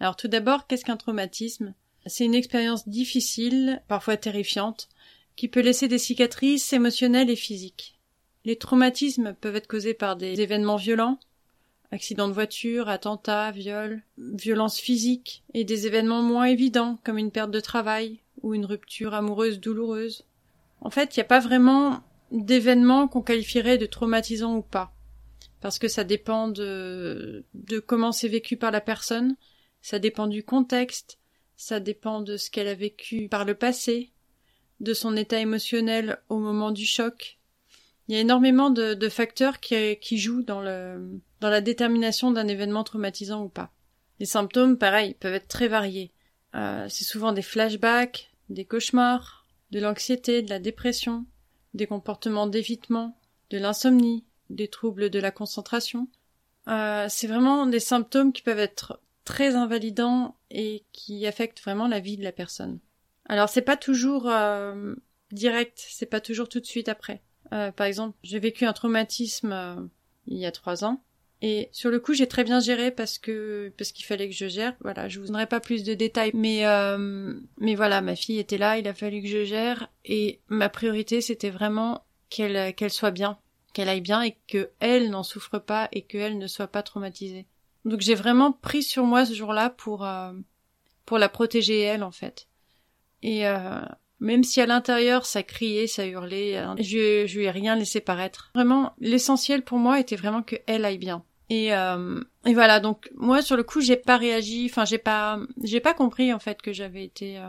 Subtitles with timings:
[0.00, 1.74] Alors tout d'abord, qu'est-ce qu'un traumatisme?
[2.06, 4.88] C'est une expérience difficile, parfois terrifiante,
[5.36, 7.98] qui peut laisser des cicatrices émotionnelles et physiques.
[8.44, 11.18] Les traumatismes peuvent être causés par des événements violents,
[11.90, 17.50] accidents de voiture, attentats, viols, violences physiques, et des événements moins évidents, comme une perte
[17.50, 20.24] de travail ou une rupture amoureuse douloureuse.
[20.80, 24.92] En fait, il n'y a pas vraiment d'événements qu'on qualifierait de traumatisants ou pas,
[25.60, 29.36] parce que ça dépend de, de comment c'est vécu par la personne,
[29.80, 31.18] ça dépend du contexte,
[31.56, 34.12] ça dépend de ce qu'elle a vécu par le passé,
[34.80, 37.38] de son état émotionnel au moment du choc.
[38.06, 43.48] Il y a énormément de, facteurs qui, jouent dans, la détermination d'un événement traumatisant ou
[43.48, 43.72] pas.
[44.20, 46.12] Les symptômes, pareil, peuvent être très variés.
[46.54, 51.26] Euh, c'est souvent des flashbacks, des cauchemars, de l'anxiété, de la dépression,
[51.74, 53.18] des comportements d'évitement,
[53.50, 56.08] de l'insomnie, des troubles de la concentration.
[56.68, 62.00] Euh, c'est vraiment des symptômes qui peuvent être très invalidant et qui affecte vraiment la
[62.00, 62.78] vie de la personne.
[63.26, 64.94] Alors c'est pas toujours euh,
[65.32, 67.20] direct, c'est pas toujours tout de suite après.
[67.52, 69.76] Euh, par exemple, j'ai vécu un traumatisme euh,
[70.28, 71.02] il y a trois ans
[71.42, 74.48] et sur le coup j'ai très bien géré parce que parce qu'il fallait que je
[74.48, 74.74] gère.
[74.80, 76.64] Voilà, je vous donnerai pas plus de détails, mais
[77.58, 81.20] mais voilà, ma fille était là, il a fallu que je gère et ma priorité
[81.20, 83.38] c'était vraiment qu'elle qu'elle soit bien,
[83.74, 87.46] qu'elle aille bien et que elle n'en souffre pas et qu'elle ne soit pas traumatisée.
[87.88, 90.32] Donc j'ai vraiment pris sur moi ce jour-là pour euh,
[91.06, 92.46] pour la protéger elle en fait.
[93.22, 93.80] Et euh,
[94.20, 98.00] même si à l'intérieur ça criait, ça hurlait, euh, je, je lui ai rien laissé
[98.00, 98.50] paraître.
[98.54, 101.24] Vraiment, l'essentiel pour moi était vraiment que elle aille bien.
[101.50, 105.80] Et, et voilà, donc moi sur le coup j'ai pas réagi, enfin j'ai pas j'ai
[105.80, 107.40] pas compris en fait que j'avais été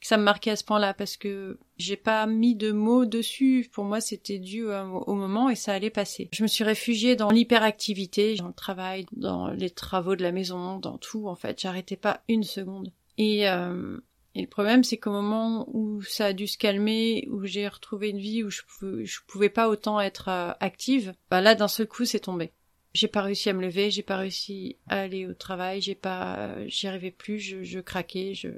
[0.00, 3.68] que ça me marquait à ce point-là parce que j'ai pas mis de mots dessus.
[3.72, 6.28] Pour moi, c'était dû au moment et ça allait passer.
[6.32, 10.78] Je me suis réfugiée dans l'hyperactivité, dans le travail, dans les travaux de la maison,
[10.78, 11.60] dans tout en fait.
[11.60, 12.92] J'arrêtais pas une seconde.
[13.16, 13.98] Et, euh,
[14.36, 18.10] et le problème, c'est qu'au moment où ça a dû se calmer, où j'ai retrouvé
[18.10, 21.88] une vie où je pouvais, pouvais pas autant être euh, active, bah là, d'un seul
[21.88, 22.52] coup, c'est tombé.
[22.94, 26.66] J'ai pas réussi à me lever, j'ai pas réussi à aller au travail, j'ai pas,
[26.66, 28.48] j'y arrivais plus, je, je craquais, je,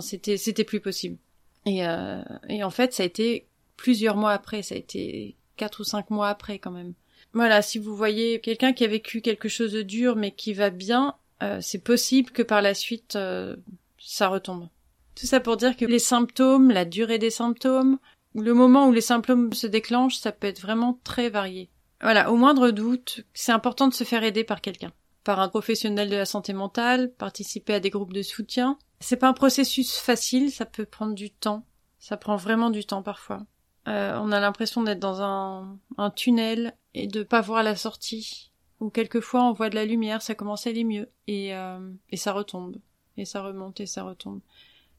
[0.00, 1.18] c'était c'était plus possible.
[1.66, 3.46] Et, euh, et en fait, ça a été
[3.76, 6.94] plusieurs mois après, ça a été quatre ou cinq mois après quand même.
[7.32, 10.70] Voilà, si vous voyez quelqu'un qui a vécu quelque chose de dur mais qui va
[10.70, 13.56] bien, euh, c'est possible que par la suite euh,
[13.98, 14.68] ça retombe.
[15.14, 17.98] Tout ça pour dire que les symptômes, la durée des symptômes,
[18.34, 21.68] le moment où les symptômes se déclenchent, ça peut être vraiment très varié.
[22.00, 24.92] Voilà, au moindre doute, c'est important de se faire aider par quelqu'un.
[25.24, 29.28] Par un professionnel de la santé mentale, participer à des groupes de soutien, c'est pas
[29.28, 31.64] un processus facile, ça peut prendre du temps.
[31.98, 33.46] Ça prend vraiment du temps parfois.
[33.88, 38.52] Euh, on a l'impression d'être dans un, un, tunnel et de pas voir la sortie.
[38.78, 42.16] Ou quelquefois on voit de la lumière, ça commence à aller mieux et, euh, et
[42.16, 42.76] ça retombe
[43.16, 44.40] et ça remonte et ça retombe.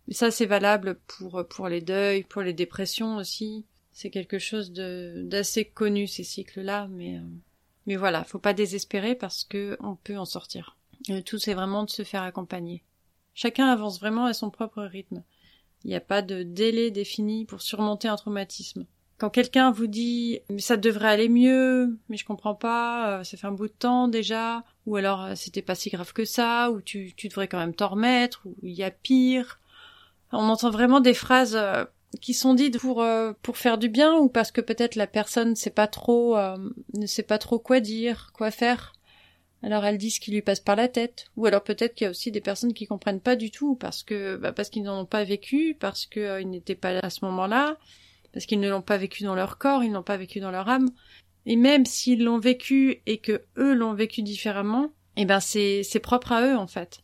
[0.07, 3.65] Mais ça c'est valable pour pour les deuils, pour les dépressions aussi.
[3.91, 7.21] C'est quelque chose de d'assez connu ces cycles-là, mais euh,
[7.87, 10.77] mais voilà, faut pas désespérer parce que on peut en sortir.
[11.07, 12.83] Le tout c'est vraiment de se faire accompagner.
[13.33, 15.23] Chacun avance vraiment à son propre rythme.
[15.83, 18.85] Il n'y a pas de délai défini pour surmonter un traumatisme.
[19.17, 23.37] Quand quelqu'un vous dit mais ça devrait aller mieux, mais je comprends pas, euh, ça
[23.37, 26.71] fait un bout de temps déjà, ou alors euh, c'était pas si grave que ça,
[26.71, 29.59] ou tu, tu devrais quand même t'en remettre, ou il y a pire.
[30.31, 31.85] On entend vraiment des phrases euh,
[32.19, 33.05] qui sont dites pour
[33.41, 36.35] pour faire du bien ou parce que peut-être la personne ne sait pas trop
[36.93, 38.93] ne sait pas trop quoi dire, quoi faire.
[39.63, 42.07] Alors elle dit ce qui lui passe par la tête, ou alors peut-être qu'il y
[42.07, 45.01] a aussi des personnes qui comprennent pas du tout parce que bah, parce qu'ils n'en
[45.01, 47.77] ont pas vécu, parce qu'ils euh, n'étaient pas à ce moment-là,
[48.33, 50.67] parce qu'ils ne l'ont pas vécu dans leur corps, ils n'ont pas vécu dans leur
[50.67, 50.89] âme.
[51.45, 55.99] Et même s'ils l'ont vécu et que eux l'ont vécu différemment, eh ben c'est c'est
[55.99, 56.99] propre à eux en fait.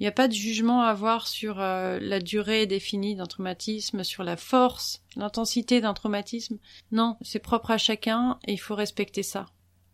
[0.00, 4.04] Il n'y a pas de jugement à avoir sur euh, la durée définie d'un traumatisme,
[4.04, 6.58] sur la force, l'intensité d'un traumatisme.
[6.92, 9.46] Non, c'est propre à chacun et il faut respecter ça.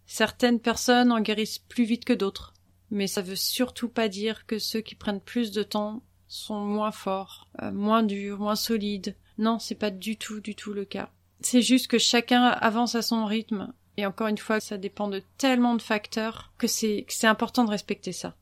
[0.07, 2.55] Certaines personnes en guérissent plus vite que d'autres,
[2.91, 6.93] mais ça veut surtout pas dire que ceux qui prennent plus de temps sont moins
[6.93, 9.17] forts, euh, moins durs, moins solides.
[9.39, 11.11] Non, c'est pas du tout, du tout le cas.
[11.41, 13.73] C'est juste que chacun avance à son rythme.
[13.97, 17.71] Et encore une fois, ça dépend de tellement de facteurs que c'est, c'est important de
[17.71, 18.35] respecter ça.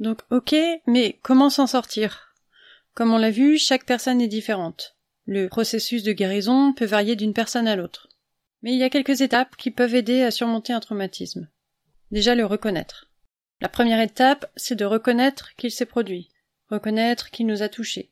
[0.00, 0.54] Donc ok,
[0.86, 2.34] mais comment s'en sortir?
[2.94, 4.96] Comme on l'a vu, chaque personne est différente.
[5.24, 8.08] Le processus de guérison peut varier d'une personne à l'autre.
[8.62, 11.48] Mais il y a quelques étapes qui peuvent aider à surmonter un traumatisme.
[12.10, 13.10] Déjà le reconnaître.
[13.60, 16.28] La première étape, c'est de reconnaître qu'il s'est produit,
[16.68, 18.10] reconnaître qu'il nous a touchés.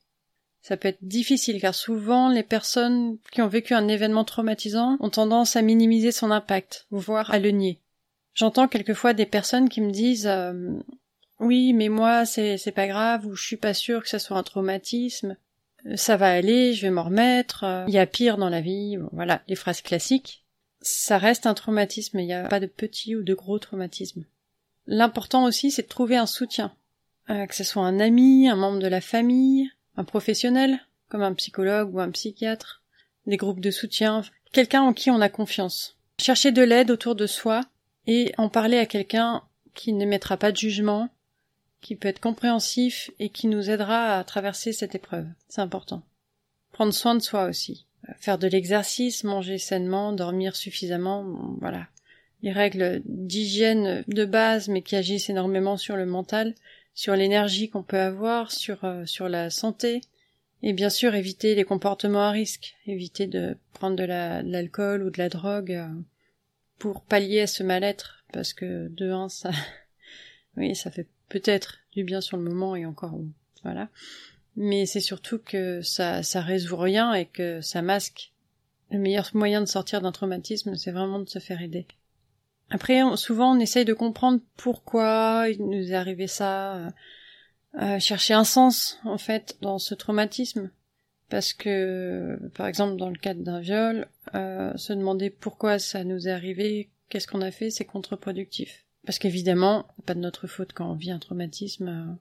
[0.62, 5.11] Ça peut être difficile car souvent les personnes qui ont vécu un événement traumatisant ont
[5.11, 7.81] tendance à minimiser son impact, voire à le nier.
[8.35, 10.73] J'entends quelquefois des personnes qui me disent euh,
[11.38, 14.43] oui mais moi c'est pas grave ou je suis pas sûr que ça soit un
[14.43, 15.37] traumatisme
[15.94, 18.99] ça va aller, je vais m'en remettre, euh, il y a pire dans la vie,
[19.12, 20.40] voilà, les phrases classiques.
[20.82, 24.25] Ça reste un traumatisme, il n'y a pas de petit ou de gros traumatisme.
[24.87, 26.73] L'important aussi, c'est de trouver un soutien,
[27.29, 31.35] euh, que ce soit un ami, un membre de la famille, un professionnel, comme un
[31.35, 32.82] psychologue ou un psychiatre,
[33.27, 34.23] des groupes de soutien,
[34.53, 35.97] quelqu'un en qui on a confiance.
[36.19, 37.62] Chercher de l'aide autour de soi
[38.06, 39.43] et en parler à quelqu'un
[39.75, 41.09] qui n'émettra pas de jugement,
[41.81, 45.27] qui peut être compréhensif et qui nous aidera à traverser cette épreuve.
[45.49, 46.03] C'est important.
[46.73, 47.87] Prendre soin de soi aussi.
[48.19, 51.87] Faire de l'exercice, manger sainement, dormir suffisamment, voilà.
[52.43, 56.55] Les règles d'hygiène de base mais qui agissent énormément sur le mental,
[56.94, 60.00] sur l'énergie qu'on peut avoir, sur, euh, sur la santé.
[60.62, 65.19] Et bien sûr éviter les comportements à risque, éviter de prendre de l'alcool ou de
[65.19, 65.88] la drogue euh,
[66.79, 69.50] pour pallier à ce mal-être, parce que de un, ça,
[70.56, 73.19] oui, ça fait peut-être du bien sur le moment et encore
[73.62, 73.88] voilà.
[74.56, 78.32] Mais c'est surtout que ça ça résout rien et que ça masque.
[78.91, 81.87] Le meilleur moyen de sortir d'un traumatisme, c'est vraiment de se faire aider.
[82.70, 86.91] Après, souvent, on essaye de comprendre pourquoi il nous est arrivé ça, euh,
[87.81, 90.70] euh, chercher un sens, en fait, dans ce traumatisme.
[91.29, 96.26] Parce que, par exemple, dans le cadre d'un viol, euh, se demander pourquoi ça nous
[96.26, 98.85] est arrivé, qu'est-ce qu'on a fait, c'est contre-productif.
[99.06, 101.88] Parce qu'évidemment, pas de notre faute quand on vit un traumatisme.
[101.88, 102.14] Euh.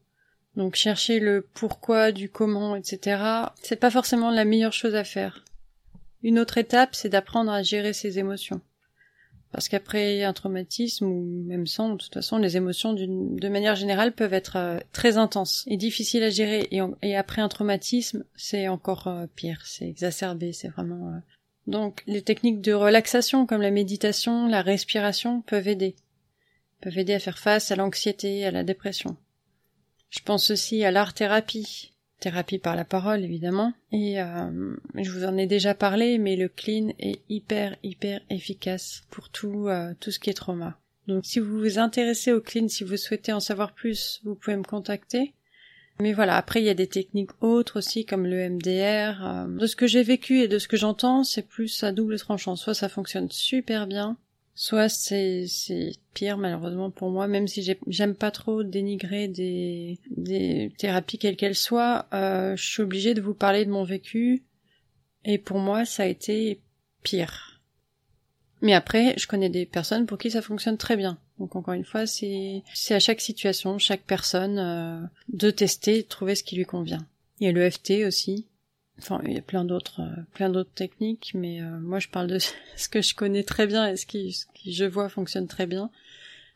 [0.59, 3.23] Donc chercher le pourquoi, du comment, etc.
[3.63, 5.45] C'est pas forcément la meilleure chose à faire.
[6.21, 8.59] Une autre étape, c'est d'apprendre à gérer ses émotions.
[9.53, 14.11] Parce qu'après un traumatisme, ou même sans, de toute façon, les émotions de manière générale
[14.11, 16.67] peuvent être euh, très intenses et difficiles à gérer.
[17.01, 21.21] Et, après un traumatisme, c'est encore euh, pire, c'est exacerbé, c'est vraiment...
[21.67, 25.95] Donc les techniques de relaxation comme la méditation, la respiration peuvent aider
[26.81, 29.17] peuvent aider à faire face à l'anxiété, à la dépression.
[30.09, 35.37] Je pense aussi à l'art-thérapie, thérapie par la parole évidemment, et euh, je vous en
[35.37, 40.19] ai déjà parlé, mais le clean est hyper hyper efficace pour tout euh, tout ce
[40.19, 40.79] qui est trauma.
[41.07, 44.57] Donc si vous vous intéressez au clean, si vous souhaitez en savoir plus, vous pouvez
[44.57, 45.33] me contacter.
[45.99, 49.25] Mais voilà, après il y a des techniques autres aussi comme le MDR.
[49.25, 52.17] Euh, de ce que j'ai vécu et de ce que j'entends, c'est plus à double
[52.17, 52.55] tranchant.
[52.55, 54.17] Soit ça fonctionne super bien,
[54.59, 55.45] soit c'est
[56.13, 62.07] pire malheureusement pour moi même si j'aime pas trop dénigrer des thérapies quelles qu'elles soient
[62.13, 64.43] euh, je suis obligée de vous parler de mon vécu.
[65.23, 66.59] Et pour moi ça a été
[67.03, 67.61] pire.
[68.61, 71.17] Mais après je connais des personnes pour qui ça fonctionne très bien.
[71.39, 76.07] Donc encore une fois c'est c'est à chaque situation chaque personne euh, de tester de
[76.07, 77.07] trouver ce qui lui convient.
[77.39, 78.45] Il y a le FT aussi
[78.99, 82.27] Enfin, il y a plein d'autres, euh, plein d'autres techniques, mais euh, moi je parle
[82.27, 82.37] de
[82.75, 85.65] ce que je connais très bien et ce qui, ce qui je vois fonctionne très
[85.65, 85.89] bien.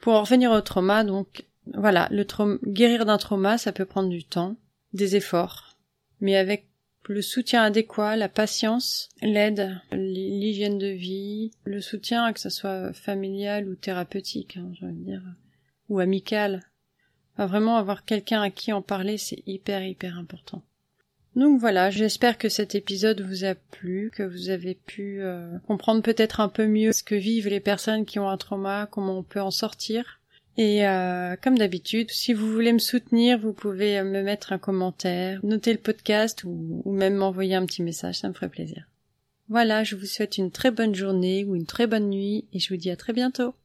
[0.01, 4.09] Pour en revenir au trauma, donc voilà, le trauma, guérir d'un trauma, ça peut prendre
[4.09, 4.57] du temps,
[4.91, 5.77] des efforts,
[6.19, 6.67] mais avec
[7.07, 13.67] le soutien adéquat, la patience, l'aide, l'hygiène de vie, le soutien, que ce soit familial
[13.67, 15.23] ou thérapeutique, hein, j'ai envie de dire,
[15.89, 16.62] ou amical.
[17.38, 20.63] vraiment avoir quelqu'un à qui en parler, c'est hyper hyper important.
[21.35, 26.03] Donc voilà, j'espère que cet épisode vous a plu, que vous avez pu euh, comprendre
[26.03, 29.23] peut-être un peu mieux ce que vivent les personnes qui ont un trauma, comment on
[29.23, 30.19] peut en sortir.
[30.57, 35.39] Et euh, comme d'habitude, si vous voulez me soutenir, vous pouvez me mettre un commentaire,
[35.43, 38.87] noter le podcast ou, ou même m'envoyer un petit message, ça me ferait plaisir.
[39.49, 42.69] Voilà, je vous souhaite une très bonne journée ou une très bonne nuit et je
[42.69, 43.55] vous dis à très bientôt.